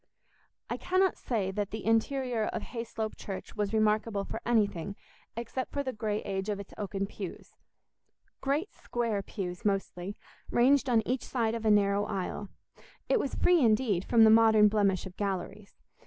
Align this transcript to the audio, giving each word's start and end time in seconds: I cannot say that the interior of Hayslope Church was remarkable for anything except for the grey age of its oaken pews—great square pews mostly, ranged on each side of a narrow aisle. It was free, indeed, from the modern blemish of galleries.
I 0.67 0.77
cannot 0.77 1.15
say 1.15 1.51
that 1.51 1.69
the 1.69 1.85
interior 1.85 2.45
of 2.45 2.63
Hayslope 2.63 3.15
Church 3.15 3.55
was 3.55 3.71
remarkable 3.71 4.23
for 4.25 4.41
anything 4.47 4.95
except 5.37 5.71
for 5.71 5.83
the 5.83 5.93
grey 5.93 6.23
age 6.23 6.49
of 6.49 6.59
its 6.59 6.73
oaken 6.75 7.05
pews—great 7.05 8.73
square 8.73 9.21
pews 9.21 9.63
mostly, 9.63 10.17
ranged 10.49 10.89
on 10.89 11.07
each 11.07 11.23
side 11.23 11.53
of 11.53 11.65
a 11.67 11.69
narrow 11.69 12.05
aisle. 12.05 12.49
It 13.09 13.19
was 13.19 13.35
free, 13.35 13.61
indeed, 13.61 14.03
from 14.03 14.23
the 14.23 14.31
modern 14.31 14.69
blemish 14.69 15.05
of 15.05 15.15
galleries. 15.17 15.75